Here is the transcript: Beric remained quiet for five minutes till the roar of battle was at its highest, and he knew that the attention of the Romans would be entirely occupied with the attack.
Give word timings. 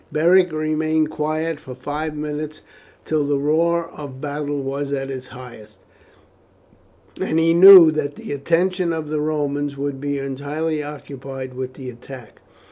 Beric 0.11 0.51
remained 0.51 1.11
quiet 1.11 1.59
for 1.59 1.75
five 1.75 2.15
minutes 2.15 2.63
till 3.05 3.23
the 3.23 3.37
roar 3.37 3.91
of 3.91 4.19
battle 4.19 4.63
was 4.63 4.91
at 4.91 5.11
its 5.11 5.27
highest, 5.27 5.77
and 7.21 7.37
he 7.37 7.53
knew 7.53 7.91
that 7.91 8.15
the 8.15 8.31
attention 8.31 8.93
of 8.93 9.09
the 9.11 9.21
Romans 9.21 9.77
would 9.77 10.01
be 10.01 10.17
entirely 10.17 10.81
occupied 10.81 11.53
with 11.53 11.75
the 11.75 11.91
attack. 11.91 12.39